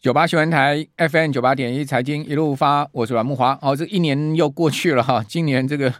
[0.00, 3.56] 九八新闻台 FM 九八点一财经一路发，我是阮木华。
[3.60, 5.92] 好，这一年又过去了哈，今年这个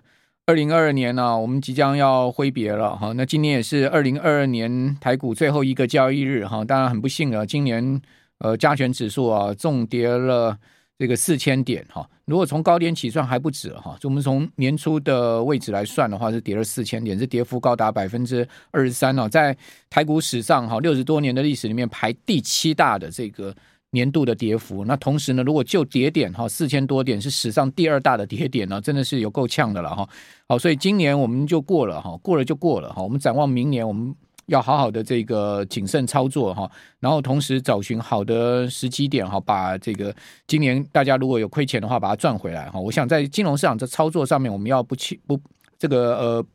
[0.46, 3.12] 二零二二年呢、我们即将要挥别了哈。
[3.16, 8.00] 那今年也是二零二二年台股最后一个交易日哈，当然很不幸啊，今年
[8.38, 10.56] 呃加权指数啊重跌了
[10.96, 12.08] 这个四千点哈。
[12.24, 19.56] 如果从高点起算还不止哈，就我们从年初的位置来算的话，是跌了四千点，这跌幅高达百分之二十三哦，在
[19.91, 23.52] 台股史上哈六十多年的历史里面排第七大的这个。
[23.91, 30.06] 年度的跌幅，那同时呢，如果就跌点哈，四千多点是史上第二大的跌点呢，真的是有够呛的了哈。
[30.46, 33.02] 好，所以今年我们就过了哈，过了就过了哈。
[33.02, 36.70] 我们展望明年，我们要好好的这个谨慎操作哈，
[37.01, 40.15] 然后同时找寻好的时机点哈，把这个
[40.46, 42.79] 今年大家如果有亏钱的话，把它赚回来哈。
[42.79, 45.41] 我想在金融市场这操作上面，我们要不去不
[45.79, 46.46] 这个呃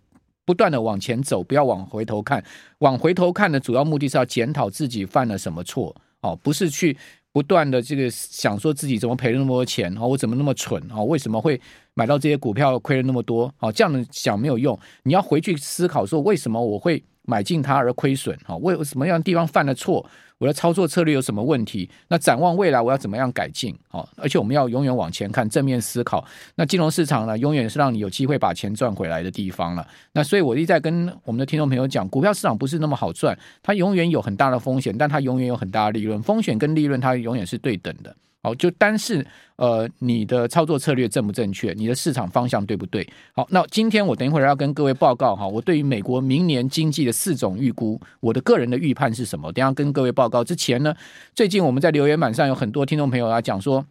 [0.45, 2.43] 不断的往前走，不要往回头看。
[2.79, 6.95] 往回头看的主要目的是要检讨自己犯了什么错哦，不是去。
[7.33, 11.01] 不断的这个想说自己怎么赔了那么多钱啊，我怎么那么蠢啊？
[11.03, 11.59] 为什么会
[11.93, 13.53] 买到这些股票亏了那么多？
[13.57, 18.37] 好，这样的想没有用，你要回去思考说为什么我会买进它而亏损？
[18.45, 20.05] 啊，为什么样的地方犯了错？
[20.39, 21.89] 我的操作策略有什么问题？
[22.09, 23.73] 那展望未来，我要怎么样改进？
[23.91, 26.25] 哦，而且我们要永远往前看，正面思考。
[26.55, 29.87] 那金融市场呢，永远是让你有机会把钱赚回来的地方了。
[30.11, 36.21] 那所以我一直在跟我们的听众朋友讲，股票市场不是那么好赚，它永远有很大的风险，但它永远有很大的利润。
[36.21, 38.13] 风险跟利润它永远是对等的。
[38.43, 43.07] 好，就单是呃，你的操作策略正不正确，你的市场方向对不对？
[43.33, 49.49] 好，那今天我等一会儿要跟各位报告哈，我对于美国明年经济的四种预估，我的个人的预判是什么？
[49.53, 50.93] 等下跟各位报告之前呢，
[51.33, 53.85] 最近我们在留言板上有很多听众朋友啊讲说，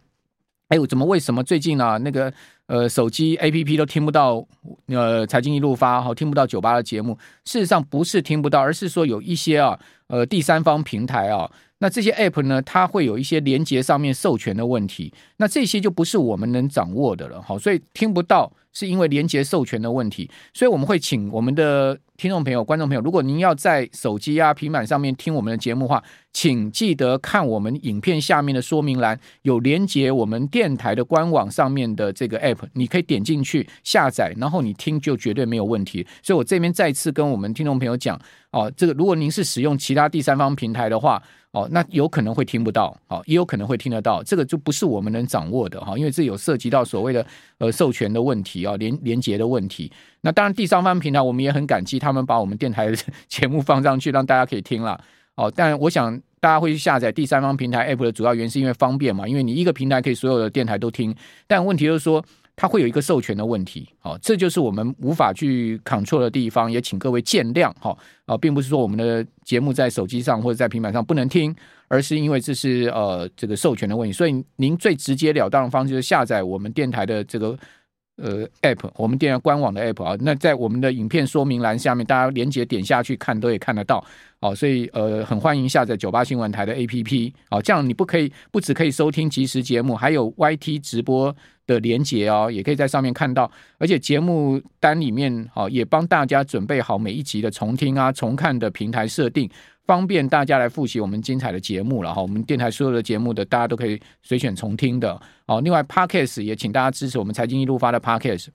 [0.67, 2.31] 哎呦，怎么为什么最近啊那个
[2.67, 4.45] 呃手机 APP 都听不到
[4.85, 7.17] 呃财经一路发哈，听不到九八的节目？
[7.45, 11.49] 事实上不是听不到，而是说有一些啊呃第三方平台啊。
[11.83, 36.07] 那这些 App 呢，它会有一些连接上面授权的问题，那这些就不是我们能掌握的了，好，所以听不到是因为连接授权的问题，所以我们会请我们的听众朋友、观众朋友，如果您要在手机啊、平板上面听我们的节目的话，请记得看我们影片下面的说明栏，有连接我们电台的官网上面的这个 App，你可以点进去下载，然后你听就绝对没有问题。
[36.21, 38.17] 所以我这边再次跟我们听众朋友讲，
[38.53, 41.21] 哦，这个如果您是使用其他第三方平台的话，
[41.53, 47.25] 哦，那有可能会听不到，哦，也有可能会听得到，这个就不是我们能掌握的哈，因为这有涉及到所谓的
[47.57, 49.91] 呃授权的问题啊，连连接的问题。
[50.21, 52.97] 那当然第三方平台我们也很感激他们把我们电台的
[53.27, 55.03] 节目放上去，让大家可以听了。
[55.33, 61.15] 哦，但我想大家会去下载第三方平台 App 的主要原因是因为方便嘛，因为你一个平台可以所有的电台都听，
[61.47, 62.23] 但问题就是说。
[62.55, 71.55] 它会有一个授权的问题，好，这就是我们无法去 control 的地方，也请各位见谅，哈，啊，并不是说我们的节目在手机上或者在平板上不能听，
[71.87, 77.57] 而是因为这是呃这个授权的问题，所以您最直截了当的方式就是下载我们电台的这个
[78.17, 84.03] 呃 app，我们电台官网的 app 啊，那在我们的影片说明栏下面，大家连结点下去看都可以看得到。
[84.39, 87.33] 好，所以呃，很欢迎下载九八新闻台的 APP。
[87.49, 91.33] 好，这样你不可以不只可以收听即时节目，还有 YT 直播
[91.65, 93.49] 的连结哦，也可以在上面看到。
[93.79, 99.49] 而且节目单里面，哦，也帮大家准备好每一集的重听啊、重看的平台设定，
[99.85, 102.21] 方便大家来复习我们精彩的节目了哈。
[102.21, 105.21] 我们电台所有的节目的，大家都可以随选重听的。
[105.45, 108.47] 好，另外 Podcast 也请大家支持我们财经一路发的 Podcast。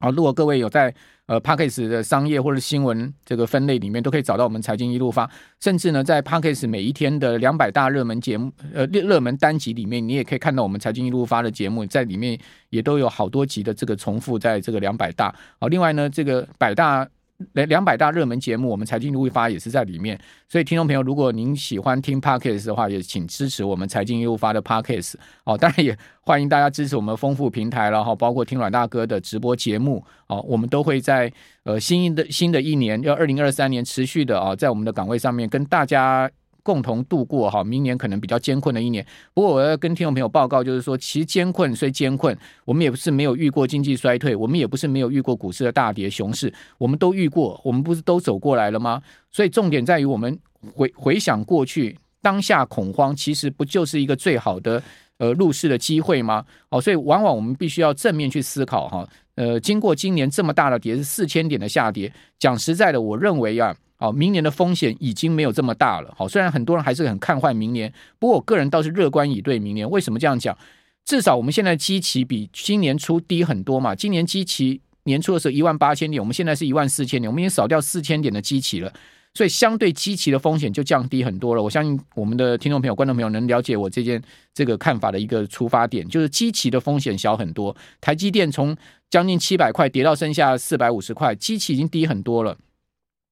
[0.00, 0.94] 好，如果各位有在
[1.26, 5.28] 呃 Podcast 的商业或者新闻这个分类里面，都可以找到我们财经一路发，
[5.60, 12.38] 甚至呢，在 Podcast 每一天的两百大热门节目呃热热门单集里面，你也可以看到我们财经一路发的节目，在里面
[12.70, 15.34] 也都有好多集的这个重复在这个两百大。
[15.60, 17.06] 好，另外呢，这个百大。
[17.52, 20.18] 两两百大热门节目，我们财经一路发也是在里面。
[20.48, 25.14] 所以，听众朋友，如果您喜欢听 Podcast 的话，也请支持我们财经一路发的 Podcast。
[25.44, 30.04] 哦，当然也欢迎大家支持我们丰富平台，然后包括听阮大哥的直播节目。
[30.26, 31.32] 哦，我们都会在
[31.62, 36.30] 呃新的新的一年，要二零二三年持续的啊，在我们的岗位上面跟大家。
[36.68, 39.02] 共同度过哈，明年可能比较艰困的一年。
[39.32, 42.36] 不过我要跟听众朋友报告，就是说，其实艰困虽艰困，
[42.66, 49.00] 我们也不是没有遇过经济衰退，我们也不是没有遇过股市的大跌熊市，我们都遇过，我们不是都走过来了吗？
[49.30, 50.38] 所以重点在于我们
[50.74, 54.82] 回回想过去，当下恐慌其实不就是一个最好的
[55.16, 56.44] 呃入市的机会吗？
[56.68, 59.08] 哦，所以往往我们必须要正面去思考哈。
[59.36, 63.74] 呃，经过今年这么大的跌，是四千点的下跌，讲实在的，我认为啊。
[63.98, 66.14] 好，明年的风险已经没有这么大了。
[66.16, 69.88] 好，虽然很多人还是很看坏明年，不过我个人倒是乐观以对明年。
[69.90, 70.56] 为什么这样讲？
[71.04, 73.94] 至少我们现在基期比今年初低很多嘛。
[73.94, 78.92] 今年基期年初的时候一万八千点，我们现在是一万四千点，我们已经少掉四千点的基期了。
[79.34, 81.62] 所以相对基期的风险就降低很多了。
[81.62, 84.20] 我相信我们的听众朋友、观众朋友能了解我这件
[84.54, 87.76] 这个看法的一个出发点，就是基期的风险小很多。
[88.00, 88.76] 台积电从
[89.10, 92.56] 将近七百块跌到剩下四百五十块，基期已经低很多了。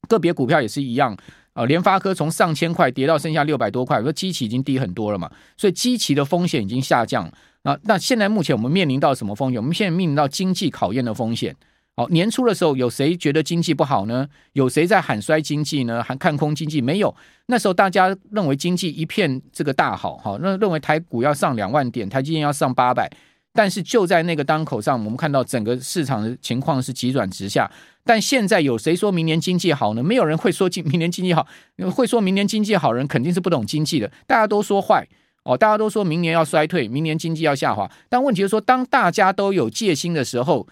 [0.09, 1.17] 个别股票也是一样。
[1.53, 7.27] 啊，联发科从上千块跌到剩下六百多块，说基期已经低很多了嘛，所以基期的风险已经下降。
[7.63, 9.59] 啊，那现在目前我们面临到什么风险？
[9.59, 11.57] 我们现在面临到经济考验的风险。
[11.97, 14.29] 好，年初的时候有谁觉得经济不好呢？
[14.53, 16.03] 有谁在喊衰经济呢？
[16.03, 16.83] 喊看空经济？
[16.83, 17.15] 没有。
[17.47, 23.11] 那时候大家认为经济一片这个大好，哈，那认为台股要上两万点，台积电要上八百。
[23.57, 27.71] 但是就在那个当口上，我们看到整个市场的情况是急转直下。
[28.05, 30.03] 但现在有谁说明年经济好呢？
[30.03, 31.45] 没有人会说经明年经济好，
[31.93, 34.09] 会说明年经济好人肯定是不懂经济的。
[34.27, 35.09] 大家都说坏
[35.43, 37.91] 哦，大家都说明年要衰退，明年经济要下滑。
[38.09, 40.69] 但问题是说，当大家都有戒心的时候，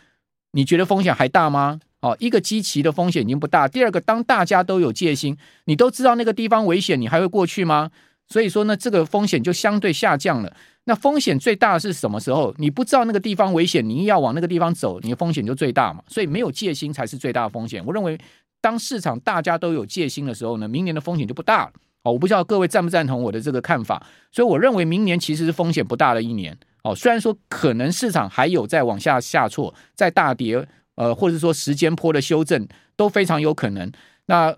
[0.52, 1.80] 你觉得风险还大吗？
[2.00, 3.66] 哦，一个积极的风险已经不大。
[3.66, 7.90] 第二个，当大家都有戒心，你都知道那个地方危险，你还会过去吗？
[8.28, 10.56] 所以说呢，这个风险就相对下降了。
[10.84, 12.54] 那风险最大的是什么时候？
[12.58, 16.02] 你不知道那个地方危险，你硬要往那个地方走，你的风险就最大嘛。
[16.08, 17.82] 所以没有戒心才是最大的风险。
[17.86, 18.18] 我认为，
[18.60, 21.72] 当市场大家都有戒心的时候呢，明年的风险就不大了。
[22.02, 24.06] 哦，我不知道各位赞不赞同我的这个看法。
[24.30, 26.54] 所以我认为明年其实是风险不大的一年。
[26.82, 30.66] 哦，虽然说可能市场还有在往下下挫，在大跌，
[30.96, 33.90] 呃，或者说时间波的修正都非常有可能。
[34.26, 34.54] 那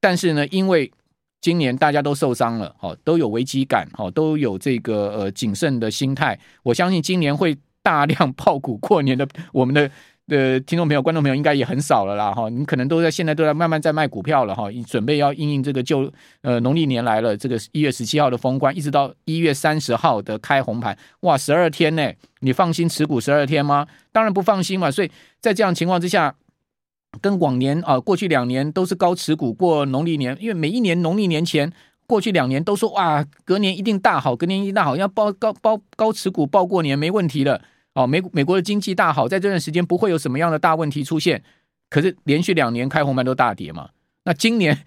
[0.00, 0.90] 但是呢，因为
[1.40, 6.38] 今年大家都受伤了，哦，都有危机感，哦，都有这个呃谨慎的心态。
[6.62, 9.90] 我相信今年会大量爆股过年的， 我们的
[10.28, 12.50] 的听众朋友、观众朋友应该也很少了啦，哈。
[12.50, 23.86] 你可能都在现在都在慢慢在卖股票了，哈，准备要应应这个就呃农历年来了，这个一月十七号的封关，一直到一月三十号的开红盘，哇，十二天呢，你放心持股十二天吗？
[24.12, 24.90] 当然不放心嘛。
[24.90, 25.10] 所以
[25.40, 26.34] 在这样情况之下。
[27.20, 31.72] 跟往年啊，过去两年都是高持股过农历年，因为每一年农历年前，
[32.06, 37.60] 过去两年都说哇，隔年一定大好，隔年一定大好，要包高包高持股报过年没问题了
[37.94, 38.06] 哦。
[38.06, 41.42] 美美国的经济大好，在这段时间不会有什么样的大问题出现。
[41.88, 43.90] 可是连续两年开红盘都大跌嘛，
[44.24, 44.84] 那今年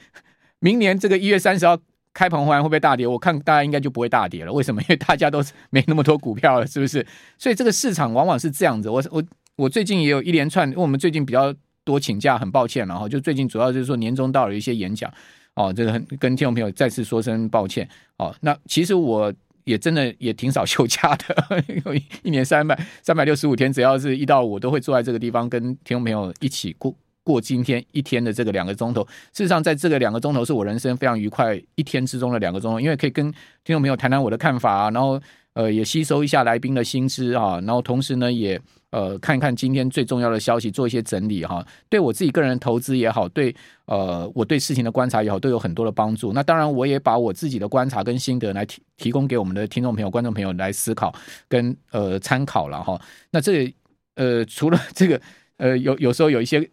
[0.59, 1.77] 明年这个一月三十号
[2.13, 3.05] 开红盘会不会大跌？
[3.05, 4.53] 我看大家应该就不会大跌了。
[4.53, 4.81] 为什么？
[4.83, 7.05] 因为大家都是没那么多股票了，是不是？
[7.37, 8.89] 所以这个市场往往是这样子。
[8.89, 9.21] 我我
[9.57, 11.53] 我最近也有一连串，因为我们最近比较。
[11.85, 15.11] 多请假，很抱歉，然后就最近主要就是说年终到了一些演讲，
[15.55, 17.87] 哦，这个很跟听众朋友再次说声抱歉，
[18.17, 19.33] 哦，那其实我
[19.65, 29.03] 也真的也挺少休假的，有 一年三百三百六十五天，只要是一到五都会坐在这个地方跟听众朋友一起过过今天一天的这个两个钟头。
[29.33, 33.31] 事实上，在这个两个钟头是我人生非常愉快一天之中的两个钟头，因为可以跟
[33.63, 35.21] 听众朋友谈谈我的看法啊，然后
[35.53, 38.61] 呃也吸收一下来宾的新知啊，然后同时呢也。
[38.93, 43.53] 呃，看一看今天最重要的消息，做一些整理哈，对我自己个人投资也好，对
[43.85, 46.31] 呃我对事情的观察也好，都有很多的帮助。
[46.31, 51.11] 那当然，我也把我自己的观察跟心得来提提供给我们的听众朋友、观众朋友来思考
[51.49, 53.01] 跟呃参考了哈。
[53.31, 53.73] 那这
[54.13, 55.19] 呃除了这个
[55.57, 56.69] 呃有有时候有一些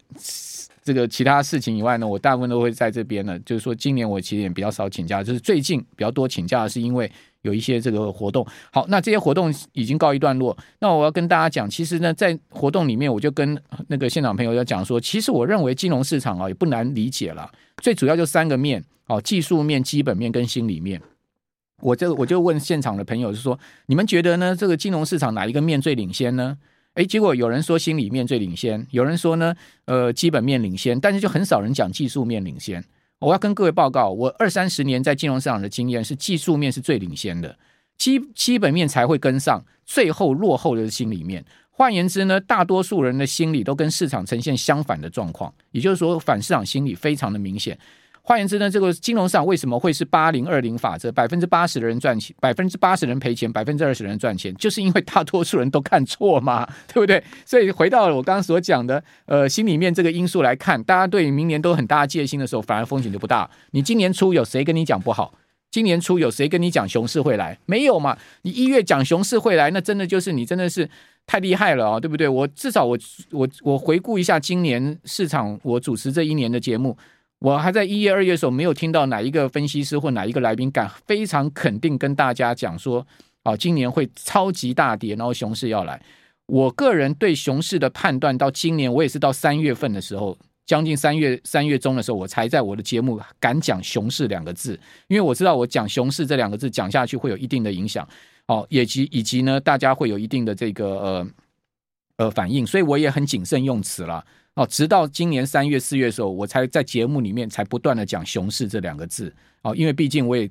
[0.84, 3.38] 这个其他事情以外呢，我大部分都会在这边呢。
[3.46, 7.10] 就是说，今年我其实也比较少请假，就是最近比较多请假，是因为。
[7.42, 10.56] 有一些这个活动，好，那这些活动已经告一段落。
[10.80, 17.50] 那我要跟大家讲，其实呢，在活动里面，我就跟那个现场朋友要讲说，其实我认为金融市场啊也不难理解了，
[17.82, 21.00] 最主要就三个面，哦，技术面、基本面跟心理面。
[21.82, 24.54] 我这我就问现场的朋友是说，你们觉得呢？
[24.54, 26.58] 这个金融市场哪一个面最领先呢？
[26.94, 29.54] 诶，结果有人说心理面最领先，有人说呢，
[29.86, 32.84] 呃，基本面领先，但是就很少人讲技术面领先。
[33.20, 37.56] 我要跟各位报告，我二三十年在金融市场的经验是技术面是最领先的，
[37.98, 41.44] 基基本面才会跟上，最后落后的心理面。
[41.70, 47.78] 换言之呢，大多数人的心理都跟市场呈现相反的状况，也就是说反市场心理非常的明显。
[48.30, 51.10] 换言之呢，这个金融上为什么会是八零二零法则？
[51.10, 57.20] 百分之八十的人赚钱，百分之八十人赔钱，百分之二十人赚钱，就是因为大多数人都看错嘛， 对不对？
[57.44, 63.50] 所以回到了我刚刚所讲的，呃，心里面这个因素来看，大家对明年都很大戒心的时候，反而风险就不大。
[63.72, 65.34] 你今年初有谁跟你讲不好？
[65.72, 67.58] 今年初有谁跟你讲熊市会来？
[67.66, 68.16] 没有嘛？
[68.42, 70.88] 你一月讲熊市会来，那真的就是你真的是
[71.26, 72.28] 太厉害了啊，对不对？
[72.28, 72.96] 我至少我
[73.32, 76.96] 我我回顾一下今年市场，我主持这一年的节目。
[77.40, 83.06] 我还在一月、二月的时候，没有听到哪一个分析师或哪一个来宾敢非常肯定跟大家讲说，
[83.42, 86.00] 啊，今年会超级大跌，然后熊市要来。
[86.46, 94.78] 我个人对熊市的判断，到今年我也是到三月份的时候，将近三月三月中的时候，我才在我的节目敢讲熊市两个字，
[95.08, 98.06] 因为我知道我讲熊市这两个字讲下去会有一定的影响，
[98.48, 101.26] 哦，以及以及呢，大家会有一定的这个呃
[102.16, 104.22] 呃反应，所以我也很谨慎用词了。
[104.54, 110.50] 哦，直到今年三月四月的时候，我才在节目里面才不断的讲熊市这两个字哦，因为毕竟我也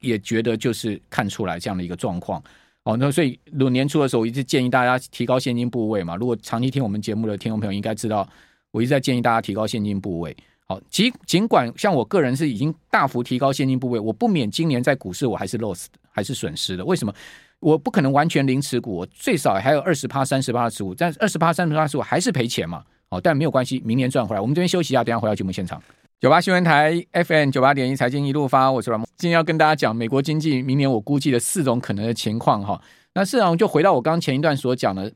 [0.00, 2.42] 也觉得就是看出来这样的一个状况
[2.84, 6.14] 哦，那所以如年初的时候，我一直建议大家提高现金部位嘛。
[6.14, 8.28] 如果长期听我们节目的听众朋友应该知道，
[8.70, 10.36] 我一直在建议大家提高现金部位。
[10.66, 16.84] 好，尽尽管像我个人是已经大幅提高现金部位，我不免今年在股市我还是 loss 还是损失的。
[16.84, 17.12] 为什么？
[17.60, 22.84] 我不可能完全零持股，我最少还有二十趴、三十趴的持股，但二十趴、三十趴的持股还是赔钱嘛。
[23.10, 24.40] 哦，但没有关系，明年赚回来。
[24.40, 25.82] 我们这边休息一下，等下回到节目现场。
[26.20, 29.06] 九八新闻台 FM 九八点一财经一路发，我是阮木。
[29.16, 32.80] 今天要跟大家讲美国经济明年我估计的四种可能的情况哈。
[33.14, 35.12] 那事实上就回到我刚前一段所讲的。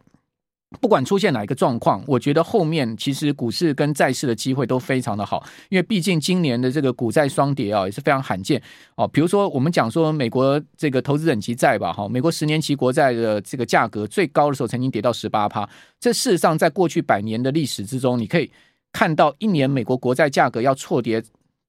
[0.81, 8.61] 不管出现哪一个状况，我觉得后面其实股市跟债市的机会都非常的好，因为毕竟今年的这个股债双跌啊，也是非常罕见
[8.95, 9.07] 哦。
[9.07, 15.69] 比如说我们讲说美国这个投资等级债吧，哈，美国十年期国债的这个价格最高的时候曾经跌到十八趴，
[16.01, 18.51] 这事实上在过去百年的历史之中，你可以
[18.93, 21.23] 看到一年美国国债价格要错跌。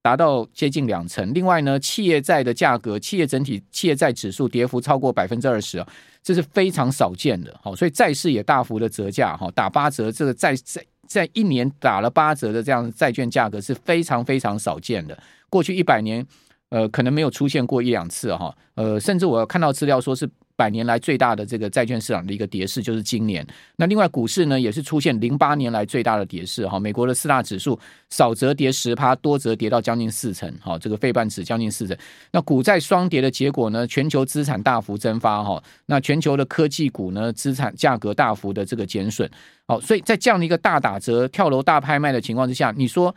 [0.04, 1.32] 达到接近两成。
[1.32, 5.88] 另外呢，企业债的价格，企业整体企业债指数跌幅超过百分之二十啊，
[6.22, 7.58] 这是非常少见的。
[7.62, 15.18] 好，所以债市也大幅的折价，哈，打八折，这个在在在一年打了八折的这样债券价格是非常非常少见的。
[15.48, 16.22] 过去一百年，
[16.68, 20.28] 呃，可能没有出现过一两次哈，呃，甚至我看到资料说是。
[20.56, 23.46] 百年来最大的这个债券市场的一个跌势就是今年。
[23.76, 26.78] 那另外股市呢，也是出现零八年来最大的跌势哈。
[26.78, 27.78] 美国的四大指数
[28.10, 30.78] 少则跌十趴，多则跌到将近四成哈。
[30.78, 31.96] 这个费半指将近四成。
[32.30, 35.62] 那股债双跌的结果呢，全球资产大幅蒸发哈。
[35.86, 39.28] 那全球的科技股呢，资产价格大幅的这个减损。
[39.66, 43.14] 好，所以在这样的一个大打折、跳楼大拍卖的情况之下，你说。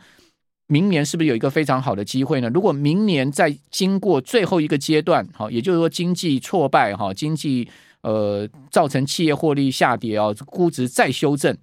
[0.70, 2.50] 明年是不是有一个非常好的机会呢？
[2.50, 7.66] 如果明年再经过最后一个阶段，好，也就是说经济挫败，哈，经济
[8.02, 11.56] 呃造成企业获利下跌啊，估值再修正，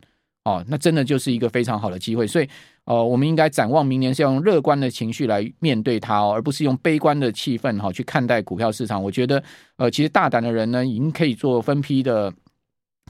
[0.45, 2.25] 哦，那真的就是一个非常好的机会。
[2.25, 2.49] 所以，
[2.85, 9.03] 呃，我们应该展望明年是用乐观的情绪来面对它哦，而不是用悲观的气氛哈去看待股票市场。
[9.03, 9.43] 我觉得，
[9.77, 12.33] 呃，其实大胆的人呢，已经可以做分批的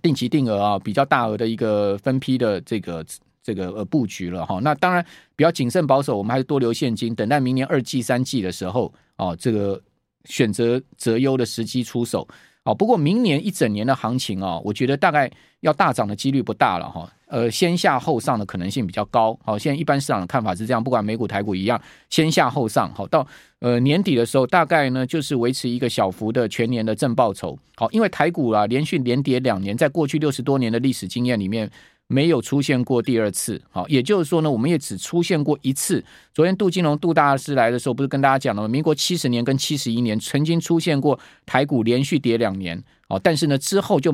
[0.02, 3.06] 定期定额啊，比较大额的一个分批的这个。
[3.46, 9.80] 这个呃布局了哈，那当然比较谨慎保守，我们还是多留现金，等待明年二季三季的时候哦，这个
[10.24, 12.28] 选择择优的时机出手
[12.64, 12.74] 哦。
[12.74, 19.38] 不过明年一整年的行情啊，我觉得大概要大涨的几率不大了哈，呃，先下后上的可能性比较高。
[19.44, 22.92] 好，现在一般市场的看法是这样，不管美股台股一样，先下后上。
[22.96, 23.28] 好，到
[23.60, 27.56] 呃年底的时候，大概呢就是维持一个小幅的全年的正报酬。
[27.76, 31.70] 好，因为台股啊连续连跌两年，在过去六十多年的历史经验里面。
[32.08, 36.04] 没有出现过第二次，好，也就是说呢，我们也只出现过一次。
[36.34, 38.68] 昨天杜金龙杜大师来的时候，不是跟大家讲了吗？
[38.68, 44.14] 民国七十年跟七十一年曾经出现过台股连续跌两年，哦，但是呢之后就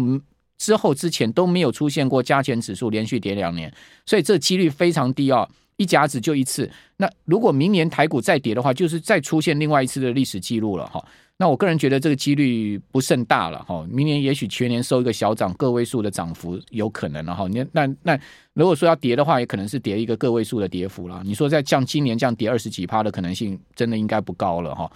[0.57, 3.73] 之后之前都没有出现过加权指数连续跌两年，
[4.05, 5.45] 所以这几率非常低啊，
[5.75, 6.71] 一甲子就一次。
[6.95, 11.03] 那如果明年台股再跌的话，就是再出现另外一次的历史记录了哈。
[11.41, 17.47] 那我个人觉得这个几率不甚大了哈，明年也许全年收一个小涨，个位数的涨幅有可能了哈。
[17.47, 18.19] 你那那
[18.53, 21.19] 如果说要跌的话，也可能是跌一个个位数的跌幅了。
[21.25, 24.91] 你说在降今年降跌二十几趴的可能性，真的应该不高了哈。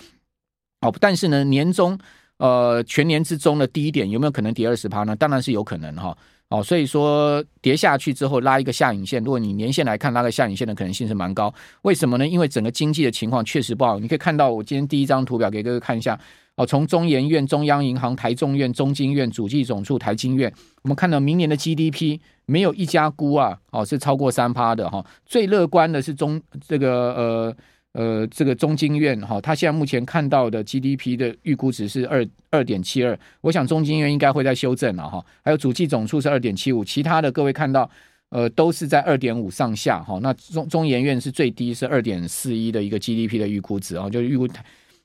[0.82, 1.98] 哦，但是呢，年终
[2.38, 5.16] 呃全年之中的第一点有没有可能跌二十趴呢？
[5.16, 6.16] 当然是有可能哈。
[6.50, 11.52] 哦，所以说跌下去之后拉一个下影线，如果你年线来看，拉个下影线的可能性是蛮高。
[11.82, 12.28] 为什么呢？
[12.28, 13.98] 因为整个经济的情况确实不好。
[13.98, 16.18] 你可以看到我今天第一张图表给各位看一下。
[16.56, 25.06] 哦，从中研院、中央银行、台中院、中经院、主计总处、台经院，我们看到明年的 GDP 没有一家估啊，哦是超过三趴的哈。
[25.26, 27.58] 最乐观的是中这个呃。
[27.96, 35.26] 呃，这个中经院哈，他现在目前看到的 GDP 的预估值是二二点七二，我想中经院应该会在修正了哈。
[35.42, 37.90] 还有主计总处是二点七五，其他的各位看到，
[38.32, 40.20] 呃，都是在二点五上下哈。
[40.22, 44.46] 那中中研院是最低是二点四一的一个 GDP 的预估值啊，就是预估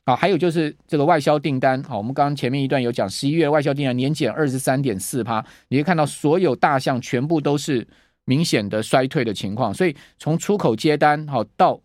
[0.03, 0.13] 啊。
[0.13, 7.87] 还有就是这个外销订单，好，我们刚刚前面一段有讲，十一月外销订单年减二十三点四趴，你会看到所有大项全部都是
[8.25, 11.79] 明显的衰退的情况，所以从出口接单好到。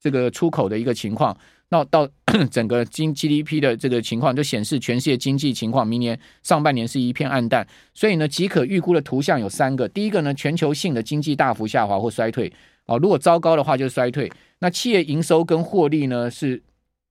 [0.00, 1.36] 这个出口的一个情况，
[1.68, 2.08] 那到
[2.50, 7.66] 整个经 GDP 的这个情况，就显示全世界经济情况，明年上半年是一片暗淡。
[7.92, 9.86] 所以呢，即可预估的图像有三个。
[9.86, 12.50] 第一个呢，全球性的经济大幅下滑或衰退
[12.86, 14.32] 哦，如果糟糕的话就是衰退。
[14.60, 16.62] 那企业营收跟获利呢是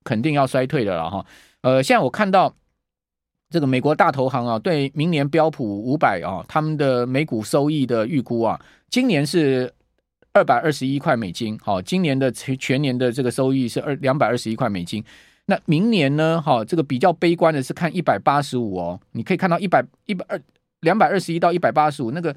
[0.03, 1.25] 肯定要衰退的了哈。
[1.61, 2.55] 呃，现在我看到
[3.51, 9.71] 这个美国大投行啊，对明年标普五百啊，他们的每股收益的预估啊，今年是。
[10.39, 15.03] 二百二十一块美金，好，今年的全全年的这个收益是二两百二十一块美金。
[15.47, 16.41] 那明年呢？
[16.41, 18.97] 好，这个比较悲观的是看一百八十五哦。
[19.11, 20.39] 你可以看到一百一百二
[20.79, 22.33] 两百二十一到一百八十五，那个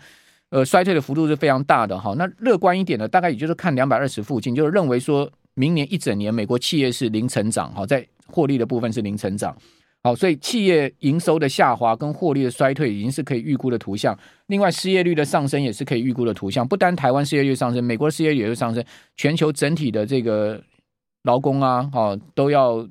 [0.50, 2.12] 呃衰退的幅度是非常大的哈。
[2.18, 9.56] 那乐观一点的，大概也就是看两百二十附近，就是认为说明年一整年美国企业是零成长哈，在获利的部分是零成长。
[10.04, 14.18] 好，所以企业营收的下滑跟获利的衰退已经是可以预估的图像。
[14.49, 16.66] 另外，失业率的上升也是可以预估的图像。
[16.66, 18.85] 不单台湾失业率上升，美国失业率也会上升，
[19.16, 20.61] 全球整体的这个
[21.23, 22.85] 劳工啊，哈，都要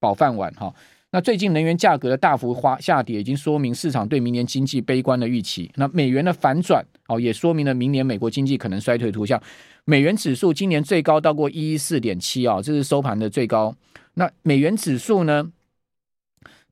[0.00, 0.74] 饱饭碗哈。
[1.12, 5.70] 那最近能源价格的大幅花下跌，已经说明市场对明年经济悲观的预期。
[5.76, 9.40] 那美元的反转哦，也说明了明年美国经济可能衰退图像。
[9.84, 13.72] 美元指数今年最高到过一一四点七啊，这是收盘的最高。
[14.14, 15.52] 那美元指数呢？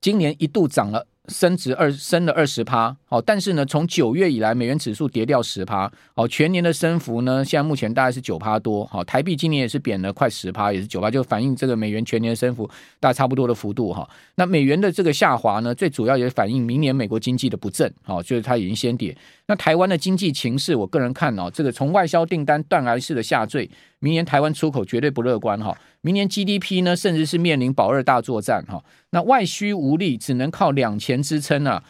[0.01, 14.07] 今年一度涨了，升值二升了二十趴，好，但是呢，从九月以来，美元指数跌掉十趴，好，全年的升幅呢，现在目前大概是九趴多，好，台币今年也是贬了快十趴，也是九趴，就反映这个美元全年升幅大概差不多的幅度哈。
[14.35, 19.17] 那美元的这个下滑呢，最主要也反映明年美国经济的不振，好，就是它已经先跌。
[19.47, 25.75] 那台湾的经济情势，我个人看哦，这个从外销订单断崖式的下坠，明年台湾出口绝对不乐观哈。
[26.01, 28.81] 明年 GDP 呢，甚至是面临保二大作战哈。
[29.09, 31.83] 那外需无力，只能靠两钱支撑啊。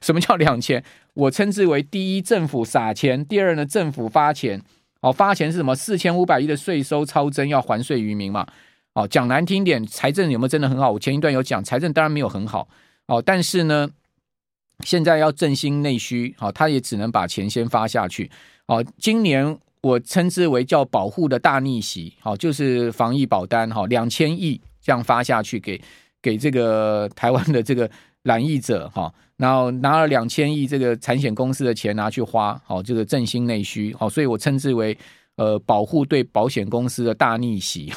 [0.00, 0.82] 什么叫两钱？
[1.14, 4.62] 我称之为第一，政府撒钱；第二呢，政府发钱。
[5.00, 5.74] 哦，发钱是什么？
[5.74, 8.46] 四千五百亿的税收超增要还税于民嘛。
[8.94, 10.92] 哦，讲难听点，财政有没有真的很好？
[10.92, 12.68] 我前一段有讲，财政当然没有很好。
[13.08, 13.90] 哦，但是呢，
[14.84, 18.30] 现在要振兴内需，好，他也只能把钱先发下去。
[18.66, 19.58] 哦，今年。
[19.82, 25.82] 我称之为叫保护的大逆袭，好，就是防疫保单，哈，两千亿这样发下去给
[26.22, 27.90] 给这个台湾的这个
[28.22, 34.96] 染疫者，哈，然后拿了两千亿这个产险公司的钱拿去花，好，这个振兴内需，好，所以我称之为
[35.36, 37.92] 呃保护对保险公司的大逆袭。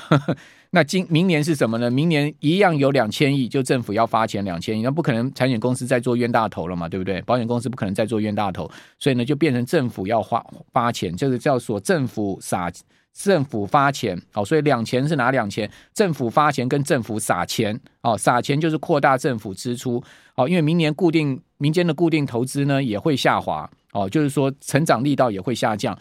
[0.75, 1.89] 那今明年是什么呢？
[1.89, 7.21] 明年一样有两千亿，就政府要发钱两千亿，那不可能产险公司再做冤大头了嘛，对不对？
[7.21, 12.69] 保险公司不可能再做冤大头，所以呢，就变成政府要花发钱，这个叫做政府撒
[13.13, 15.71] 政府发钱，好，所以两钱是哪两钱？
[15.93, 20.03] 政府发钱跟政府撒钱，哦，撒钱就是扩大政府支出，
[20.35, 25.97] 哦，因为明年固定民间的固定投资呢也会下滑，哦，就是说成长力道也会下降。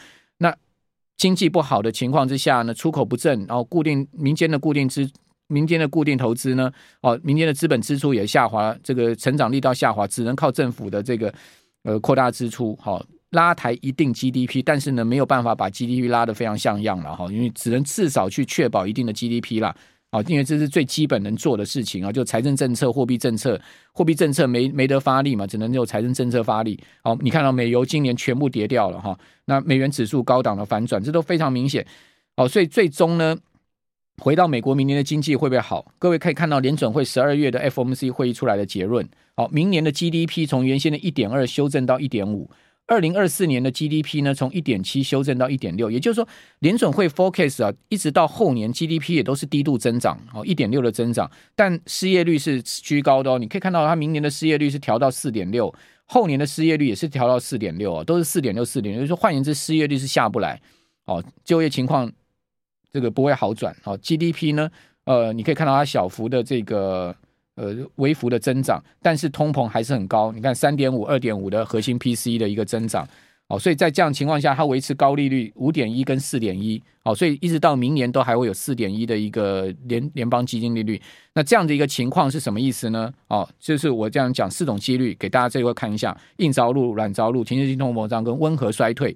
[1.16, 5.08] 经济不好的情况之下呢，出口不振，然后固定民间的固定资
[5.46, 11.32] 民间的固定投资呢，哦，民间的资本支出也下滑，这个成长力道下滑，只能靠政府的这个
[11.84, 19.74] 呃扩大支出，好、哦、拉抬一定 GDP，但是呢没有办法把 GDP 拉得非常像样了哈，因为只能至少去确保一定的 GDP 啦。
[20.14, 26.78] 啊，因为这是最基本能做的事情啊，就财政政策、货币政策，货币政策没没得发力嘛，只能有财政政策发力。
[27.02, 31.84] 好，你看到美油今年全部跌掉了哈，那美元指数高档的反转，这都非常明显。
[32.36, 33.36] 好，所以最终呢，
[34.18, 35.92] 回到美国明年的经济会不会好？
[35.98, 39.04] 各位可以看到联准会十二月的 FOMC 会议出来的结论。
[39.34, 42.48] 好，明年的 GDP 从原先的一点二修正到一点五。
[42.86, 53.38] 二零二四年的 GDP 呢，从一点七修正到一点六，也就是说，联准会 focus 啊，一直到后年 GDP 也都是低度增长哦，一点六的增长，但失业率是居高的哦。
[53.38, 59.00] 你可以看到，它明年的失业率是调到四点六，后年的失业率也是调到四点六啊，都是四点六、四点六。
[59.00, 60.60] 就是说，换言之，失业率是下不来
[61.06, 62.12] 哦，就业情况
[62.92, 63.96] 这个不会好转哦。
[63.96, 64.70] GDP 呢，
[65.04, 67.16] 呃，你可以看到它小幅的这个。
[67.56, 70.32] 呃，微幅的增长，但是通膨还是很高。
[70.32, 73.06] 你看，三点五、二点五的核心 P C 的一个增长，
[73.46, 81.00] 哦，所以在这样情况下，它维持高利率五点一跟四点一，哦，所以一直到明年都还会有四点一的一个联联邦基金利率。
[81.34, 83.12] 那这样的一个情况是什么意思呢？
[83.28, 89.14] 哦，就是我这样讲四种几率给大家这一块看一下：硬着陆、软着陆、停滞性通货膨胀跟温和衰退。